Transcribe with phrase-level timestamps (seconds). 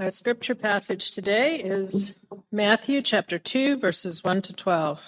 [0.00, 2.14] Our scripture passage today is
[2.52, 5.04] Matthew chapter 2, verses 1 to 12.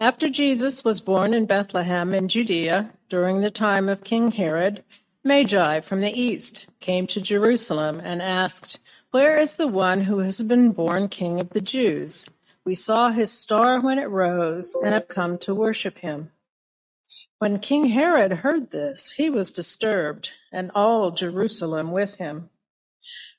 [0.00, 4.82] After Jesus was born in Bethlehem in Judea during the time of King Herod,
[5.22, 8.78] Magi from the east came to Jerusalem and asked,
[9.10, 12.24] Where is the one who has been born King of the Jews?
[12.64, 16.30] We saw his star when it rose and have come to worship him.
[17.40, 22.48] When King Herod heard this, he was disturbed, and all Jerusalem with him.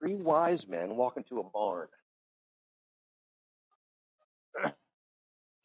[0.00, 1.88] three wise men walk into a barn.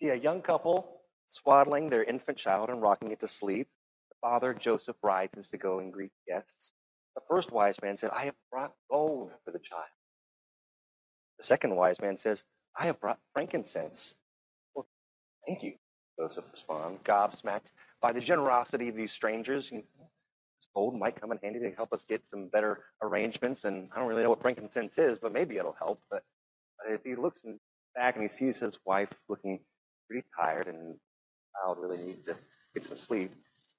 [0.02, 3.67] See a young couple swaddling their infant child and rocking it to sleep.
[4.09, 6.72] The father, Joseph, rises to go and greet guests.
[7.16, 9.84] The first wise man said, I have brought gold for the child.
[11.38, 12.44] The second wise man says,
[12.78, 14.16] I have brought frankincense.
[14.75, 14.88] Well,
[15.47, 15.74] thank you,
[16.19, 19.72] Joseph responds, gobsmacked by the generosity of these strangers
[20.76, 23.66] gold might come in handy to help us get some better arrangements.
[23.66, 26.02] And I don't really know what frankincense is, but maybe it'll help.
[26.10, 26.24] But,
[26.78, 27.44] but if he looks
[27.96, 29.60] back and he sees his wife looking
[30.08, 30.96] pretty tired and
[31.56, 32.36] child really needs to
[32.74, 33.32] get some sleep,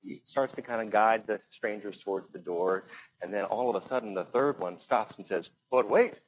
[0.02, 2.84] he starts to kind of guide the strangers towards the door.
[3.22, 6.20] And then all of a sudden, the third one stops and says, But wait,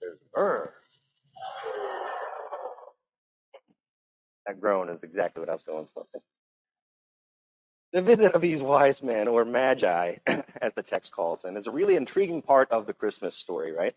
[0.00, 0.72] there's myrrh.
[4.46, 6.06] That groan is exactly what I was going for.
[7.92, 11.72] The visit of these wise men, or magi, as the text calls them, is a
[11.72, 13.96] really intriguing part of the Christmas story, right?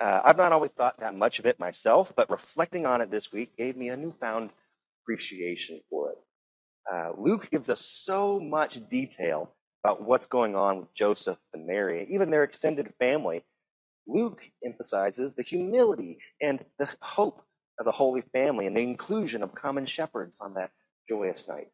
[0.00, 3.32] Uh, I've not always thought that much of it myself, but reflecting on it this
[3.32, 4.50] week gave me a newfound
[5.04, 6.18] appreciation for it.
[6.92, 12.08] Uh, Luke gives us so much detail about what's going on with Joseph and Mary,
[12.10, 13.44] even their extended family.
[14.06, 17.42] Luke emphasizes the humility and the hope
[17.78, 20.70] of the Holy Family and the inclusion of common shepherds on that
[21.08, 21.68] joyous night.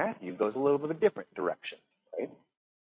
[0.00, 1.76] Matthew goes a little bit of a different direction,
[2.18, 2.30] right?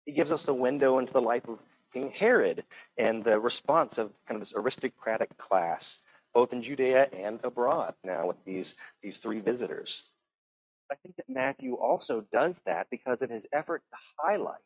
[0.06, 1.58] He gives us a window into the life of
[1.92, 2.64] King Herod
[2.96, 5.98] and the response of kind of this aristocratic class,
[6.32, 10.04] both in Judea and abroad now with these, these three visitors.
[10.92, 14.62] I think that Matthew also does that because of his effort to highlight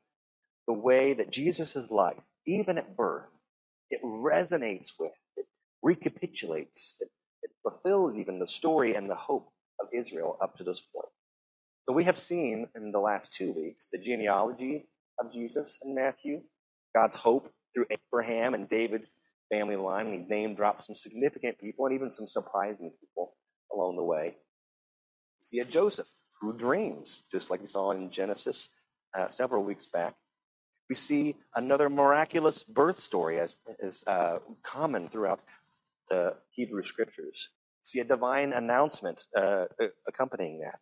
[0.68, 3.30] the way that Jesus' life, even at birth,
[3.90, 5.46] it resonates with, it
[5.82, 7.10] recapitulates, it,
[7.44, 11.08] it fulfills even the story and the hope of Israel up to this point.
[11.88, 14.88] So we have seen in the last two weeks the genealogy
[15.20, 16.42] of Jesus in Matthew,
[16.96, 19.10] God's hope through Abraham and David's
[19.52, 23.36] family line, he name dropped some significant people and even some surprising people
[23.74, 24.36] along the way.
[24.36, 26.08] We see a Joseph
[26.42, 28.70] who dreams, just like we saw in Genesis
[29.18, 30.16] uh, several weeks back.
[30.90, 35.42] We see another miraculous birth story as is uh, common throughout
[36.10, 37.50] the Hebrew scriptures.
[37.84, 39.66] We see a divine announcement uh,
[40.08, 40.80] accompanying that.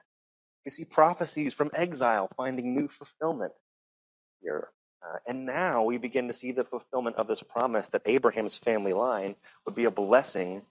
[0.65, 3.53] You see prophecies from exile finding new fulfillment
[4.41, 4.69] here.
[5.03, 8.93] Uh, and now we begin to see the fulfillment of this promise that Abraham's family
[8.93, 10.61] line would be a blessing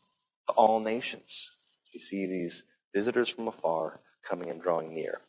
[0.49, 1.51] to all nations.
[1.93, 5.21] We see these visitors from afar coming and drawing near.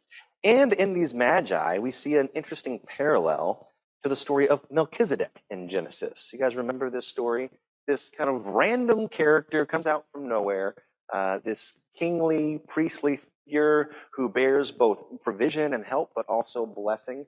[0.44, 3.68] And in these magi, we see an interesting parallel
[4.04, 6.30] to the story of Melchizedek in Genesis.
[6.32, 7.50] You guys remember this story?
[7.88, 10.76] This kind of random character comes out from nowhere,
[11.12, 17.26] uh, this kingly, priestly figure who bears both provision and help, but also blessing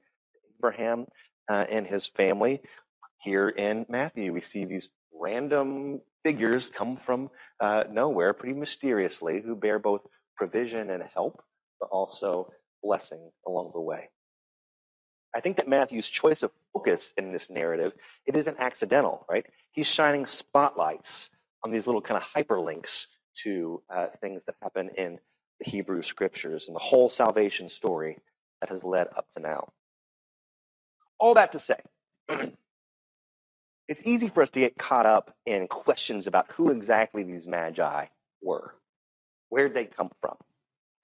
[0.58, 1.08] Abraham
[1.50, 2.62] uh, and his family.
[3.20, 7.30] Here in Matthew, we see these random figures come from
[7.60, 10.02] uh, nowhere pretty mysteriously who bear both
[10.36, 11.42] provision and help,
[11.80, 12.52] but also
[12.84, 14.10] blessing along the way.
[15.36, 17.94] I think that Matthew's choice of focus in this narrative,
[18.26, 19.46] it isn't accidental, right?
[19.72, 21.30] He's shining spotlights
[21.64, 23.08] on these little kind of hyperlinks
[23.44, 25.20] to uh, things that happen in
[25.60, 28.18] the Hebrew scriptures and the whole salvation story
[28.62, 29.70] that has led up to now.
[31.20, 31.78] All that to say,
[33.88, 38.06] it's easy for us to get caught up in questions about who exactly these magi
[38.42, 38.76] were.
[39.50, 40.36] Where'd they come from?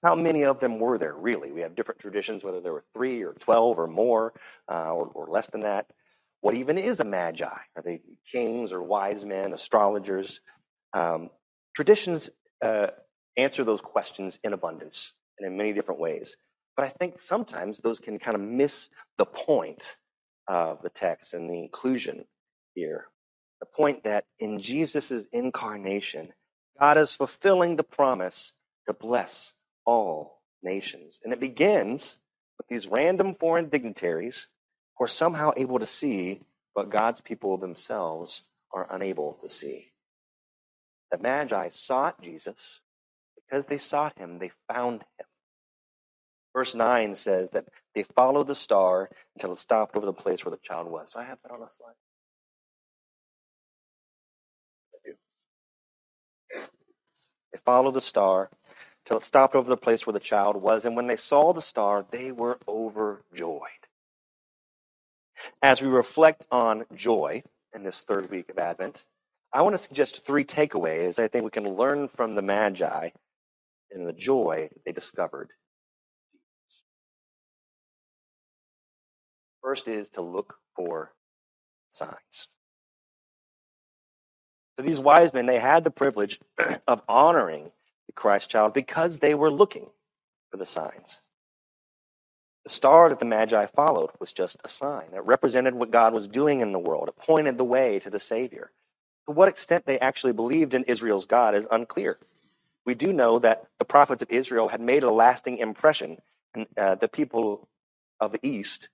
[0.04, 1.52] How many of them were there, really?
[1.52, 4.34] We have different traditions, whether there were three or 12 or more,
[4.70, 5.88] uh, or, or less than that.
[6.42, 7.46] What even is a magi?
[7.46, 8.02] Are they
[8.32, 10.42] kings or wise men, astrologers?
[10.94, 11.30] Um,
[11.76, 12.32] traditions
[12.64, 12.88] uh,
[13.38, 16.36] answer those questions in abundance and in many different ways.
[16.76, 19.96] But I think sometimes those can kind of miss the point
[20.48, 22.26] of the text and the inclusion
[22.74, 23.08] here.
[23.60, 26.34] The point that in Jesus' incarnation,
[26.80, 28.54] God is fulfilling the promise
[28.88, 29.54] to bless
[29.86, 31.20] all nations.
[31.24, 32.18] And it begins
[32.58, 34.48] with these random foreign dignitaries
[34.98, 36.42] who are somehow able to see
[36.74, 38.44] what God's people themselves
[38.74, 39.92] are unable to see.
[41.12, 42.82] The Magi sought Jesus.
[43.52, 45.26] Because they sought him, they found him.
[46.56, 50.52] Verse 9 says that they followed the star until it stopped over the place where
[50.52, 51.12] the child was.
[51.12, 51.94] Do I have that on a slide?
[57.52, 58.50] They followed the star
[59.06, 60.86] till it stopped over the place where the child was.
[60.86, 63.60] And when they saw the star, they were overjoyed.
[65.62, 67.44] As we reflect on joy
[67.76, 69.04] in this third week of Advent,
[69.52, 73.10] I want to suggest three takeaways I think we can learn from the Magi
[73.94, 75.50] and the joy they discovered.
[79.64, 81.14] First is to look for
[81.92, 82.48] signs.
[84.78, 86.40] So these wise men, they had the privilege
[86.88, 87.72] of honoring
[88.08, 89.88] the Christ child because they were looking
[90.52, 91.20] for the signs.
[92.66, 95.08] The star that the Magi followed was just a sign.
[95.14, 97.10] It represented what God was doing in the world.
[97.10, 98.72] It pointed the way to the Savior.
[99.28, 102.20] To what extent they actually believed in Israel's God is unclear.
[102.86, 106.18] We do know that the prophets of Israel had made a lasting impression,
[106.56, 107.70] and uh, the people
[108.20, 108.90] of the East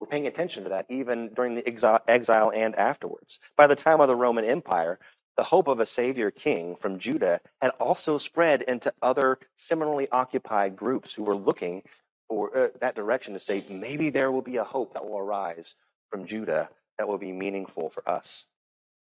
[0.00, 1.66] were paying attention to that even during the
[2.08, 3.38] exile and afterwards.
[3.56, 4.98] By the time of the Roman Empire,
[5.36, 10.76] the hope of a savior king from Judah had also spread into other similarly occupied
[10.76, 11.82] groups who were looking
[12.28, 15.74] for uh, that direction to say, maybe there will be a hope that will arise
[16.10, 18.46] from Judah that will be meaningful for us.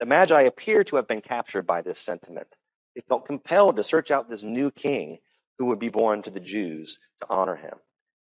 [0.01, 2.49] The Magi appear to have been captured by this sentiment.
[2.97, 5.19] They felt compelled to search out this new king
[5.59, 7.75] who would be born to the Jews to honor him.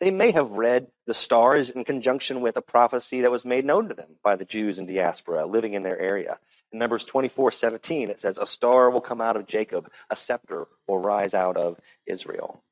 [0.00, 3.88] They may have read the stars in conjunction with a prophecy that was made known
[3.88, 6.38] to them by the Jews in diaspora living in their area.
[6.72, 10.68] In Numbers 24 17, it says, A star will come out of Jacob, a scepter
[10.86, 12.62] will rise out of Israel.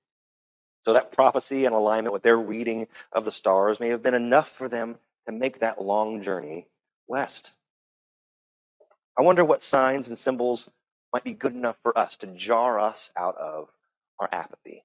[0.82, 4.50] So that prophecy and alignment with their reading of the stars may have been enough
[4.50, 4.96] for them
[5.26, 6.67] to make that long journey
[7.06, 7.52] west.
[9.19, 10.69] I wonder what signs and symbols
[11.12, 13.69] might be good enough for us to jar us out of
[14.20, 14.82] our apathy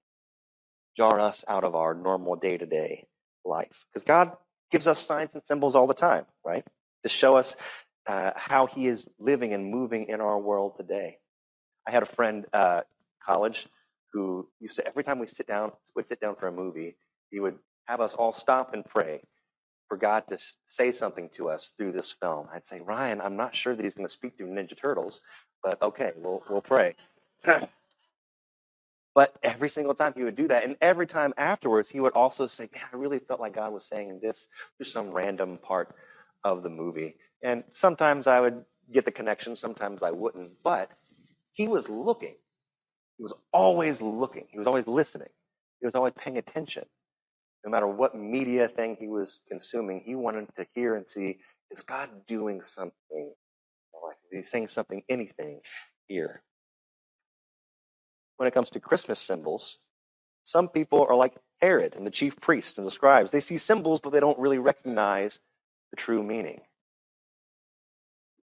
[0.97, 3.05] jar us out of our normal day to day
[3.45, 3.85] life.
[3.91, 4.33] Because God
[4.71, 6.65] gives us signs and symbols all the time, right?
[7.03, 7.55] To show us
[8.07, 11.17] uh, how He is living and moving in our world today.
[11.87, 12.81] I had a friend, uh,
[13.25, 13.67] college,
[14.13, 16.97] who used to every time we sit down, would sit down for a movie,
[17.31, 17.57] he would
[17.87, 19.21] have us all stop and pray
[19.89, 20.37] for God to
[20.69, 22.47] say something to us through this film.
[22.53, 25.21] I'd say, Ryan, I'm not sure that he's going to speak through Ninja Turtles,
[25.63, 26.95] but okay, we'll we'll pray.
[29.15, 30.63] But every single time he would do that.
[30.63, 33.85] And every time afterwards, he would also say, Man, I really felt like God was
[33.85, 34.47] saying this
[34.81, 35.95] to some random part
[36.45, 37.15] of the movie.
[37.43, 40.51] And sometimes I would get the connection, sometimes I wouldn't.
[40.63, 40.91] But
[41.53, 42.35] he was looking.
[43.17, 44.47] He was always looking.
[44.51, 45.29] He was always listening.
[45.81, 46.85] He was always paying attention.
[47.65, 51.39] No matter what media thing he was consuming, he wanted to hear and see
[51.71, 53.33] is God doing something?
[54.33, 55.61] Is he saying something, anything
[56.09, 56.43] here?
[58.37, 59.79] when it comes to Christmas symbols,
[60.43, 63.31] some people are like Herod and the chief priests and the scribes.
[63.31, 65.39] They see symbols, but they don't really recognize
[65.91, 66.61] the true meaning.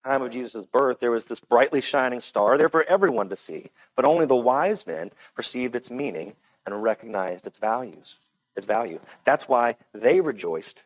[0.04, 3.36] The time of Jesus' birth, there was this brightly shining star there for everyone to
[3.36, 6.34] see, but only the wise men perceived its meaning
[6.66, 8.16] and recognized its values,
[8.56, 9.00] its value.
[9.24, 10.84] That's why they rejoiced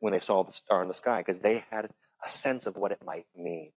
[0.00, 1.90] when they saw the star in the sky, because they had
[2.24, 3.70] a sense of what it might mean.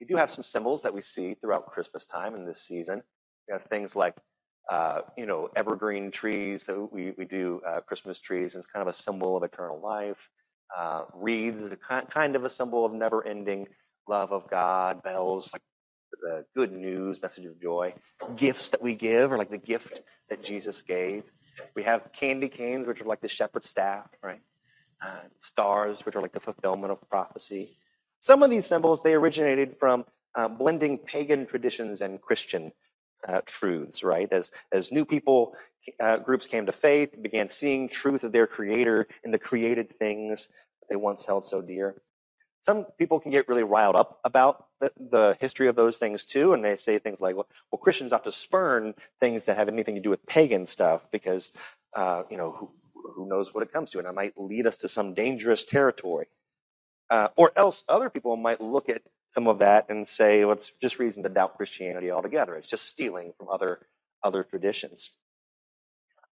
[0.00, 3.02] We do have some symbols that we see throughout Christmas time in this season.
[3.48, 4.14] We have things like,
[4.70, 8.86] uh, you know, evergreen trees that we, we do uh, Christmas trees, and it's kind
[8.86, 10.28] of a symbol of eternal life.
[10.76, 11.76] Uh, wreaths,
[12.10, 13.68] kind of a symbol of never ending
[14.08, 15.02] love of God.
[15.02, 15.62] Bells, like
[16.22, 17.94] the good news, message of joy.
[18.36, 21.22] Gifts that we give are like the gift that Jesus gave.
[21.74, 24.40] We have candy canes, which are like the shepherd's staff, right?
[25.04, 27.78] Uh, stars, which are like the fulfillment of prophecy.
[28.26, 30.04] Some of these symbols, they originated from
[30.34, 32.72] uh, blending pagan traditions and Christian
[33.28, 34.26] uh, truths, right?
[34.32, 35.54] As, as new people
[36.00, 40.48] uh, groups came to faith, began seeing truth of their creator in the created things
[40.80, 42.02] that they once held so dear.
[42.62, 46.52] Some people can get really riled up about the, the history of those things too,
[46.52, 49.94] and they say things like, well, well, Christians ought to spurn things that have anything
[49.94, 51.52] to do with pagan stuff because,
[51.94, 54.76] uh, you know, who, who knows what it comes to, and it might lead us
[54.78, 56.26] to some dangerous territory.
[57.10, 60.72] Uh, or else other people might look at some of that and say, well, it's
[60.80, 62.56] just reason to doubt Christianity altogether.
[62.56, 63.86] It's just stealing from other
[64.24, 65.10] other traditions.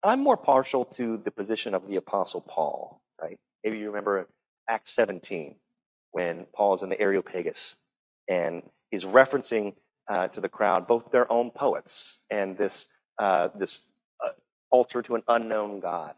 [0.02, 3.38] I'm more partial to the position of the Apostle Paul, right?
[3.62, 4.28] Maybe you remember
[4.68, 5.56] Acts 17
[6.12, 7.76] when Paul is in the Areopagus
[8.28, 9.74] and he's referencing
[10.08, 12.86] uh, to the crowd both their own poets and this
[13.18, 13.82] uh, this
[14.24, 14.30] uh,
[14.70, 16.14] altar to an unknown God.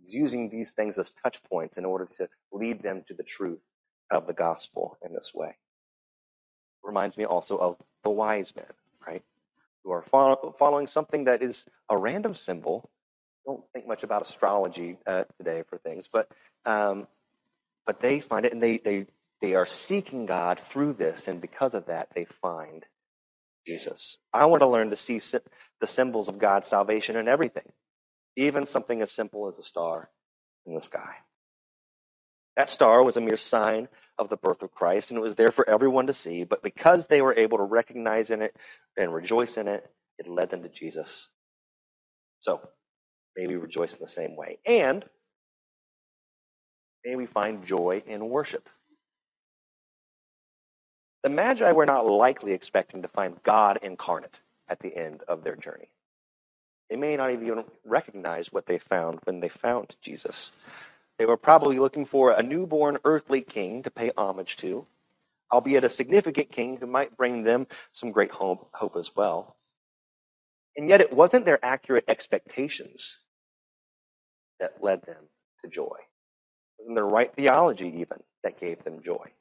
[0.00, 3.60] He's using these things as touch points in order to lead them to the truth
[4.10, 5.56] of the gospel in this way.
[6.82, 8.66] Reminds me also of the wise men,
[9.06, 9.22] right?
[9.84, 12.90] Who are follow- following something that is a random symbol.
[13.46, 16.30] Don't think much about astrology uh, today for things, but
[16.64, 17.06] um,
[17.86, 19.06] but they find it and they they
[19.40, 22.86] they are seeking God through this, and because of that, they find
[23.66, 24.18] Jesus.
[24.32, 25.20] I want to learn to see
[25.80, 27.70] the symbols of God's salvation in everything,
[28.36, 30.10] even something as simple as a star
[30.66, 31.16] in the sky.
[32.56, 35.52] That star was a mere sign of the birth of Christ, and it was there
[35.52, 36.44] for everyone to see.
[36.44, 38.56] But because they were able to recognize in it
[38.96, 41.28] and rejoice in it, it led them to Jesus.
[42.40, 42.60] So,
[43.36, 44.58] may we rejoice in the same way.
[44.66, 45.04] And
[47.04, 48.68] may we find joy in worship.
[51.24, 55.56] The Magi were not likely expecting to find God incarnate at the end of their
[55.56, 55.88] journey.
[56.90, 60.50] They may not even recognize what they found when they found Jesus.
[61.18, 64.86] They were probably looking for a newborn earthly king to pay homage to,
[65.52, 69.56] albeit a significant king who might bring them some great hope, hope as well.
[70.76, 73.18] And yet, it wasn't their accurate expectations
[74.60, 75.24] that led them
[75.64, 75.96] to joy.
[76.78, 79.32] It wasn't their right theology, even, that gave them joy.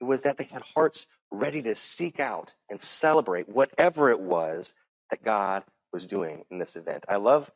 [0.00, 4.74] It was that they had hearts ready to seek out and celebrate whatever it was
[5.10, 7.04] that God was doing in this event.
[7.08, 7.50] I love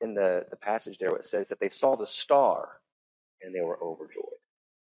[0.00, 2.80] in the, the passage there where it says that they saw the star
[3.42, 4.24] and they were overjoyed.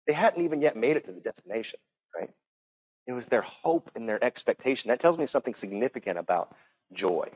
[0.08, 1.80] They hadn't even yet made it to the destination,
[2.16, 2.30] right?
[3.08, 4.90] It was their hope and their expectation.
[4.90, 6.56] That tells me something significant about
[6.94, 7.30] joy.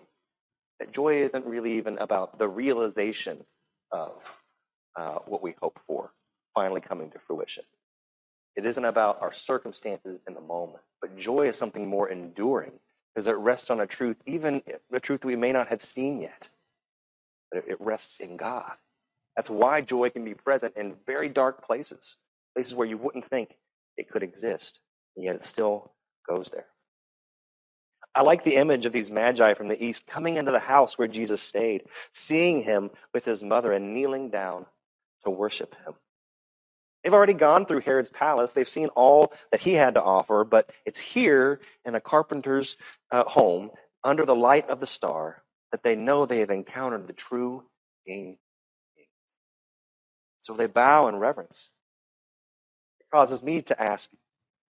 [0.79, 3.43] That joy isn't really even about the realization
[3.91, 4.21] of
[4.95, 6.11] uh, what we hope for
[6.53, 7.63] finally coming to fruition.
[8.55, 12.73] It isn't about our circumstances in the moment, but joy is something more enduring
[13.13, 16.49] because it rests on a truth, even the truth we may not have seen yet,
[17.51, 18.73] but it rests in God.
[19.37, 22.17] That's why joy can be present in very dark places,
[22.55, 23.55] places where you wouldn't think
[23.95, 24.81] it could exist,
[25.15, 25.93] and yet it still
[26.27, 26.65] goes there.
[28.15, 31.07] I like the image of these magi from the east coming into the house where
[31.07, 34.65] Jesus stayed, seeing him with his mother and kneeling down
[35.23, 35.93] to worship him.
[37.03, 38.53] They've already gone through Herod's palace.
[38.53, 42.75] They've seen all that he had to offer, but it's here in a carpenter's
[43.11, 43.69] uh, home,
[44.03, 47.65] under the light of the star, that they know they have encountered the true
[48.07, 48.39] King
[50.47, 51.69] so they bow in reverence.
[53.01, 54.09] It causes me to ask,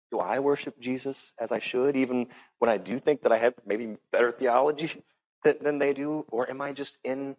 [0.09, 2.27] do I worship Jesus as I should, even
[2.59, 5.03] when I do think that I have maybe better theology
[5.43, 6.25] than, than they do?
[6.29, 7.35] Or am I just in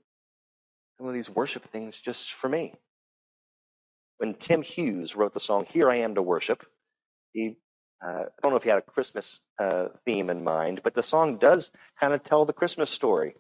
[0.98, 2.74] some of these worship things just for me?
[4.18, 6.66] When Tim Hughes wrote the song Here I Am to Worship,
[7.32, 7.56] he
[8.06, 11.02] uh, I don't know if he had a Christmas uh, theme in mind, but the
[11.02, 13.36] song does kind of tell the Christmas story.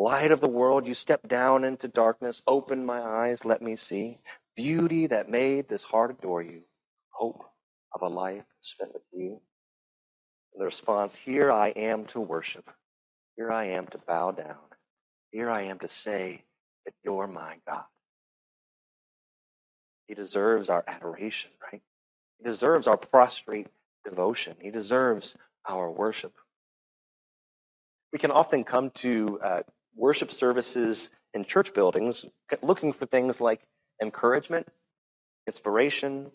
[0.00, 2.42] Light of the world, you step down into darkness.
[2.46, 4.18] Open my eyes, let me see.
[4.56, 6.62] Beauty that made this heart adore you.
[7.10, 7.44] Hope
[7.94, 9.42] of a life spent with you.
[10.54, 12.70] And the response Here I am to worship.
[13.36, 14.56] Here I am to bow down.
[15.32, 16.44] Here I am to say
[16.86, 17.84] that you're my God.
[20.08, 21.82] He deserves our adoration, right?
[22.38, 23.68] He deserves our prostrate
[24.06, 24.56] devotion.
[24.62, 25.34] He deserves
[25.68, 26.32] our worship.
[28.14, 29.62] We can often come to uh,
[30.00, 32.24] worship services in church buildings
[32.62, 33.60] looking for things like
[34.02, 34.66] encouragement,
[35.46, 36.30] inspiration,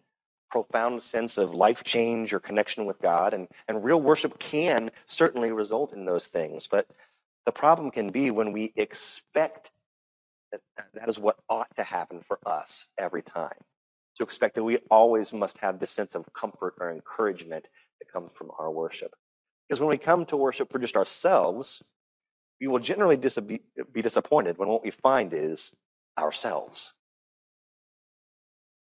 [0.52, 3.34] profound sense of life change or connection with God.
[3.34, 6.68] And, and real worship can certainly result in those things.
[6.68, 6.88] But
[7.46, 9.72] the problem can be when we expect
[10.52, 10.62] that
[10.94, 13.58] that is what ought to happen for us every time.
[14.18, 17.68] To expect that we always must have this sense of comfort or encouragement
[18.00, 19.14] that comes from our worship.
[19.68, 21.82] Because when we come to worship for just ourselves,
[22.60, 25.74] we will generally be disappointed when what we find is
[26.18, 26.94] ourselves.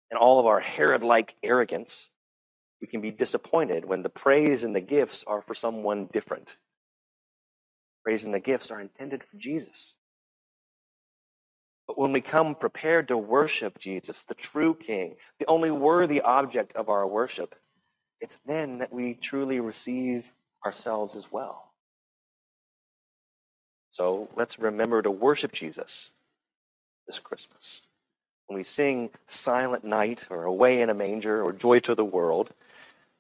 [0.10, 2.10] And all of our Herod like arrogance,
[2.82, 6.58] we can be disappointed when the praise and the gifts are for someone different.
[8.04, 9.96] Praise and the gifts are intended for Jesus.
[11.88, 16.76] But when we come prepared to worship Jesus, the true King, the only worthy object
[16.76, 17.56] of our worship,
[18.20, 20.26] it's then that we truly receive
[20.66, 21.71] ourselves as well.
[23.92, 26.12] So let's remember to worship Jesus
[27.08, 27.82] this Christmas.
[28.48, 32.52] When we sing Silent Night or Away in a Manger or Joy to the World,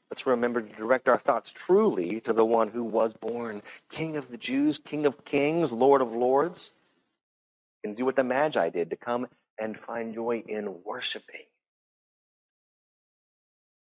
[0.10, 4.30] let's remember to direct our thoughts truly to the one who was born King of
[4.30, 6.72] the Jews, King of Kings, Lord of Lords,
[7.84, 9.28] and do what the Magi did to come
[9.60, 11.46] and find joy in worshiping.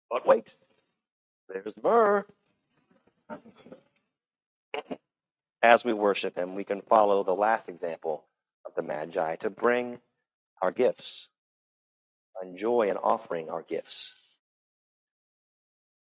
[0.09, 0.55] But wait,
[1.49, 2.25] there's myrrh.
[5.63, 8.25] As we worship him, we can follow the last example
[8.65, 9.99] of the Magi to bring
[10.61, 11.29] our gifts,
[12.43, 14.13] enjoy and offering our gifts.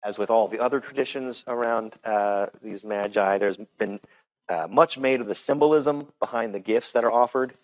[0.04, 4.00] As with all the other traditions around uh, these Magi, there's been
[4.48, 7.54] uh, much made of the symbolism behind the gifts that are offered.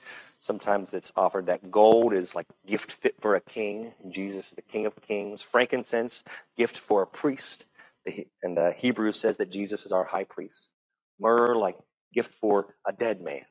[0.40, 3.92] Sometimes it's offered that gold is like gift fit for a king.
[4.10, 5.42] Jesus is the King of Kings.
[5.42, 6.24] Frankincense,
[6.56, 7.66] gift for a priest.
[8.42, 10.68] And the Hebrew says that Jesus is our high priest.
[11.22, 11.78] Myrrh, like
[12.14, 13.42] gift for a dead man.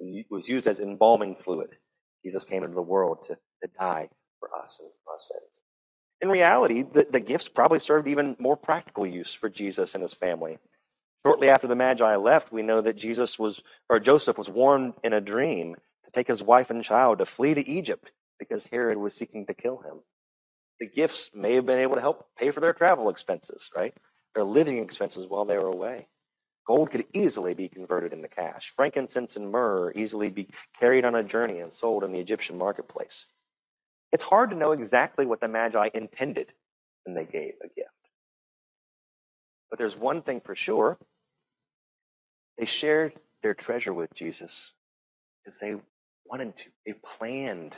[0.00, 1.70] It was used as embalming fluid.
[2.24, 4.10] Jesus came into the world to, to die
[4.40, 5.42] for us and for our sins.
[6.22, 10.14] In reality, the, the gifts probably served even more practical use for Jesus and his
[10.14, 10.58] family.
[11.24, 15.14] Shortly after the Magi left, we know that Jesus was, or Joseph was warned in
[15.14, 19.14] a dream to take his wife and child to flee to Egypt because Herod was
[19.14, 20.00] seeking to kill him
[20.80, 23.94] the gifts may have been able to help pay for their travel expenses, right?
[24.36, 26.08] Their living expenses while they were away.
[26.70, 28.72] Gold could easily be converted into cash.
[28.76, 30.46] Frankincense and myrrh easily be
[30.78, 33.26] carried on a journey and sold in the Egyptian marketplace.
[34.12, 36.52] It's hard to know exactly what the Magi intended
[37.04, 37.90] when they gave a gift.
[39.68, 40.96] But there's one thing for sure
[42.56, 44.72] they shared their treasure with Jesus
[45.42, 45.74] because they
[46.24, 47.76] wanted to, they planned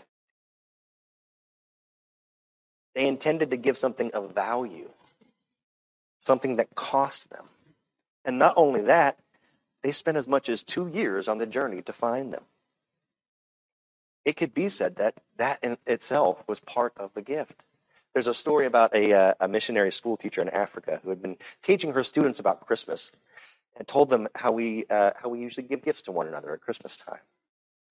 [2.94, 4.90] they intended to give something of value,
[6.18, 7.46] something that cost them.
[8.24, 9.18] And not only that,
[9.82, 12.44] they spent as much as two years on the journey to find them.
[14.24, 17.62] It could be said that that in itself was part of the gift.
[18.14, 21.38] There's a story about a, uh, a missionary school teacher in Africa who had been
[21.62, 23.12] teaching her students about Christmas
[23.78, 26.60] and told them how we, uh, how we usually give gifts to one another at
[26.62, 27.20] Christmas time.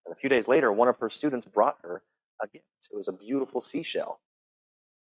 [0.06, 2.04] And a few days later, one of her students brought her
[2.44, 2.66] a gift.
[2.92, 4.20] It was a beautiful seashell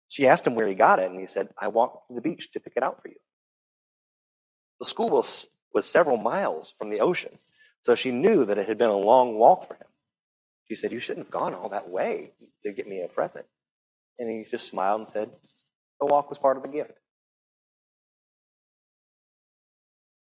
[0.09, 2.51] she asked him where he got it, and he said, I walked to the beach
[2.53, 3.15] to pick it out for you.
[4.79, 7.37] The school was, was several miles from the ocean,
[7.83, 9.87] so she knew that it had been a long walk for him.
[10.67, 12.31] She said, You shouldn't have gone all that way
[12.65, 13.45] to get me a present.
[14.17, 15.29] And he just smiled and said,
[15.99, 16.93] The walk was part of the gift.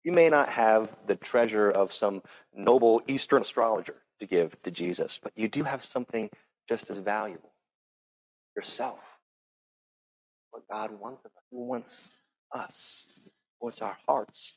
[0.04, 2.22] You may not have the treasure of some
[2.54, 6.30] noble Eastern astrologer to give to Jesus, but you do have something
[6.68, 7.52] just as valuable
[8.56, 8.98] yourself
[10.50, 11.44] what God wants of us.
[11.50, 12.00] He wants
[12.52, 13.06] us.
[13.60, 14.52] Wants our hearts.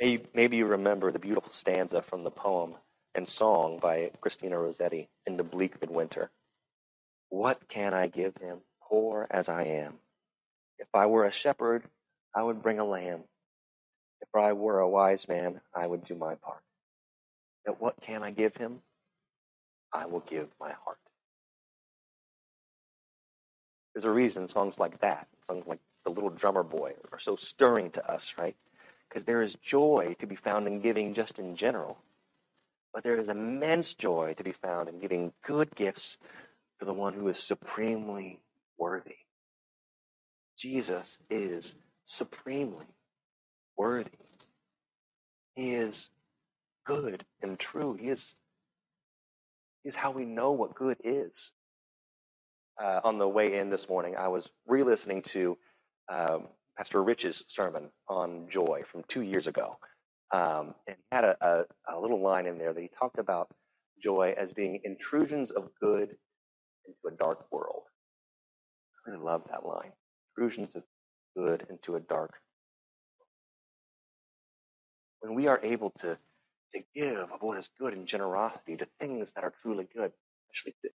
[0.00, 2.74] Maybe, maybe you remember the beautiful stanza from the poem
[3.14, 6.30] and song by Christina Rossetti in the bleak midwinter.
[7.28, 9.94] What can I give him, poor as I am?
[10.78, 11.84] If I were a shepherd,
[12.34, 13.24] I would bring a lamb.
[14.20, 16.62] If I were a wise man, I would do my part.
[17.66, 18.80] Yet what can I give him?
[19.92, 20.98] I will give my heart.
[23.94, 27.90] There's a reason songs like that, songs like The Little Drummer Boy, are so stirring
[27.92, 28.56] to us, right?
[29.08, 31.98] Because there is joy to be found in giving just in general,
[32.94, 36.18] but there is immense joy to be found in giving good gifts
[36.78, 38.40] to the one who is supremely
[38.78, 39.16] worthy.
[40.58, 41.74] Jesus is
[42.06, 42.86] supremely
[43.76, 44.10] worthy.
[45.54, 46.10] He is
[46.86, 47.94] good and true.
[47.94, 48.34] He is,
[49.82, 51.52] he is how we know what good is
[52.80, 55.58] uh, on the way in this morning, I was re listening to
[56.10, 59.78] um, Pastor Rich's sermon on joy from two years ago.
[60.32, 61.64] Um, and he had a, a,
[61.96, 63.48] a, little line in there that he talked about
[64.02, 66.16] joy as being intrusions of good
[66.86, 67.82] into a dark world.
[69.06, 69.92] I really love that line.
[70.36, 70.84] Intrusions of
[71.36, 72.34] good into a dark
[75.20, 76.18] when we are able to,
[76.74, 80.12] to give of what is good in generosity to things that are truly good,
[80.54, 80.90] especially to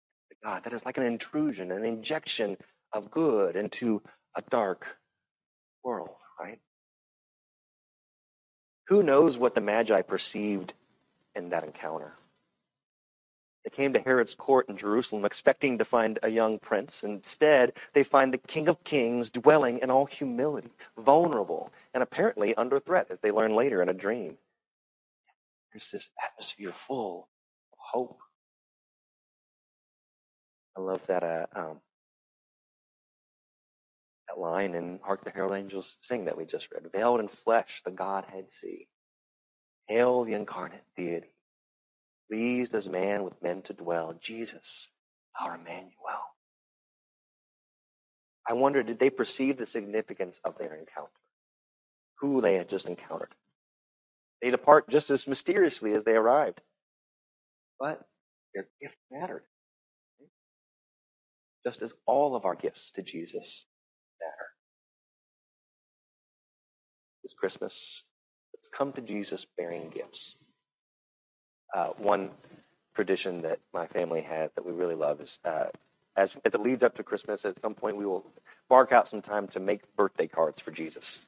[0.45, 0.65] God.
[0.65, 2.57] That is like an intrusion, an injection
[2.93, 4.03] of good into
[4.37, 4.87] a dark
[5.85, 6.61] world, right?
[8.89, 10.75] Who knows what the Magi perceived
[11.35, 12.15] in that encounter?
[13.65, 17.05] They came to Herod's court in Jerusalem expecting to find a young prince.
[17.05, 22.81] Instead, they find the King of Kings dwelling in all humility, vulnerable, and apparently under
[22.81, 24.39] threat, as they learn later in a dream.
[25.73, 27.29] There's this atmosphere full
[27.73, 28.19] of hope.
[30.77, 31.81] I love that uh, um,
[34.31, 36.91] that line in Hark the Herald Angels Sing that we just read.
[36.93, 38.89] Veiled in flesh, the Godhead see.
[39.89, 41.29] Hail the incarnate deity
[42.31, 44.89] pleased as man with men to dwell, Jesus,
[45.41, 45.93] our Emmanuel.
[48.49, 51.11] I wonder, did they perceive the significance of their encounter?
[52.21, 53.35] Who they had just encountered?
[54.43, 56.61] They depart just as mysteriously as they arrived.
[57.81, 58.03] But
[58.55, 59.45] their gift mattered.
[61.67, 63.67] Just as all of our gifts to Jesus
[64.21, 64.49] matter.
[67.23, 68.05] This Christmas,
[68.55, 70.37] let's come to Jesus bearing gifts.
[71.75, 72.31] Uh, one
[72.95, 75.67] tradition that my family has that we really love is uh,
[76.17, 78.27] as, as it leads up to Christmas, at some point we will
[78.69, 81.19] mark out some time to make birthday cards for Jesus.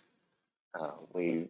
[0.78, 1.48] Uh, we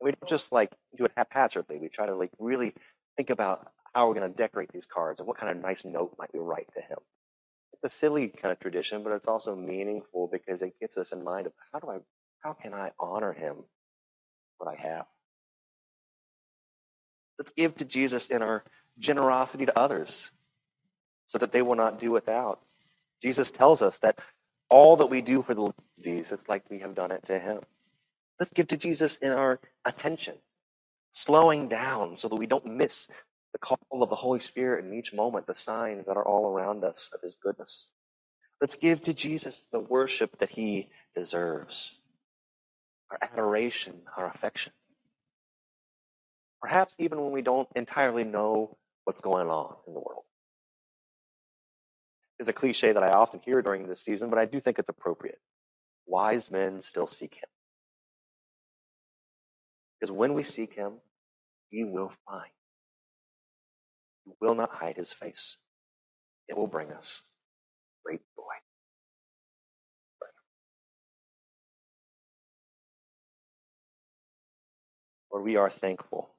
[0.00, 1.78] we don't just like do it haphazardly.
[1.78, 2.74] We try to like really
[3.16, 6.14] think about how we're going to decorate these cards and what kind of nice note
[6.18, 6.98] might we write to him.
[7.82, 11.22] It's a silly kind of tradition, but it's also meaningful because it gets us in
[11.22, 11.98] mind of how do I,
[12.40, 13.56] how can I honor him,
[14.58, 15.06] what I have.
[17.38, 18.64] Let's give to Jesus in our
[18.98, 20.30] generosity to others
[21.26, 22.60] so that they will not do without.
[23.22, 24.18] Jesus tells us that
[24.70, 27.60] all that we do for the these, it's like we have done it to him.
[28.40, 30.34] Let's give to Jesus in our attention,
[31.10, 33.08] slowing down so that we don't miss
[33.56, 36.84] the call of the Holy Spirit in each moment, the signs that are all around
[36.84, 37.86] us of his goodness.
[38.60, 41.94] Let's give to Jesus the worship that he deserves,
[43.10, 44.74] our adoration, our affection.
[46.60, 50.24] Perhaps even when we don't entirely know what's going on in the world.
[52.38, 54.90] It's a cliche that I often hear during this season, but I do think it's
[54.90, 55.38] appropriate.
[56.06, 57.48] Wise men still seek him.
[59.98, 60.94] Because when we seek him,
[61.72, 62.50] we will find.
[64.26, 65.58] He will not hide his face.
[66.48, 67.22] It will bring us
[68.04, 68.42] great joy.
[75.32, 76.30] Lord, we are thankful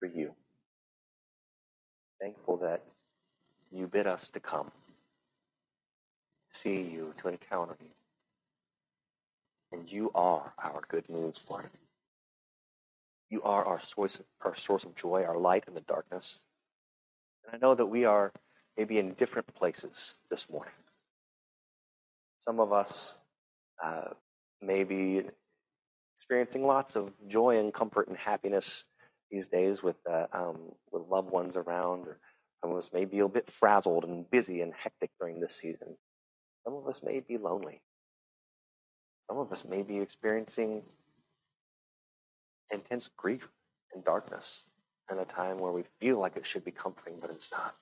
[0.00, 0.34] for you.
[2.20, 2.82] Thankful that
[3.72, 4.72] you bid us to come,
[6.52, 7.90] see you, to encounter you.
[9.72, 11.70] And you are our good news, Lord.
[13.30, 16.38] You are our source, our source of joy, our light in the darkness.
[17.44, 18.32] And I know that we are
[18.76, 20.72] maybe in different places this morning.
[22.40, 23.16] Some of us
[23.84, 24.12] uh,
[24.62, 25.22] may be
[26.16, 28.84] experiencing lots of joy and comfort and happiness
[29.30, 30.58] these days with uh, um,
[30.90, 32.18] with loved ones around, or
[32.60, 35.96] some of us may be a bit frazzled and busy and hectic during this season.
[36.64, 37.82] Some of us may be lonely.
[39.28, 40.82] Some of us may be experiencing
[42.72, 43.48] intense grief
[43.94, 44.62] and darkness
[45.10, 47.74] in a time where we feel like it should be comforting, but it's not.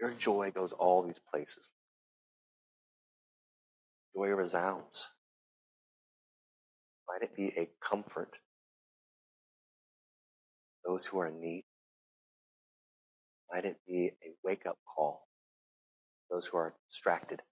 [0.00, 1.70] Your joy goes all these places.
[4.16, 5.06] Joy resounds.
[7.08, 8.36] Might it be a comfort
[10.86, 11.64] those who are in need?
[13.52, 15.26] Might it be a wake up call
[16.30, 17.42] those who are distracted?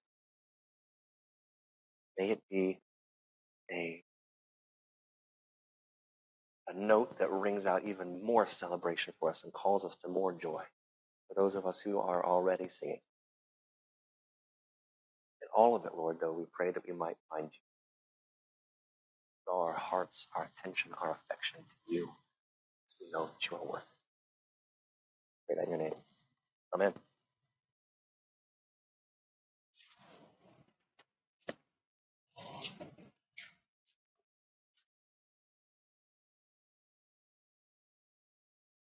[2.18, 2.78] May it be
[3.72, 4.02] a,
[6.68, 10.32] a note that rings out even more celebration for us and calls us to more
[10.32, 10.62] joy
[11.28, 13.00] for those of us who are already singing.
[15.42, 17.50] In all of it, Lord, though, we pray that we might find you
[19.46, 23.64] Draw our hearts, our attention, our affection to you as we know that you are
[23.64, 23.86] worth.
[25.46, 25.94] Pray that in your name.
[26.74, 26.94] Amen.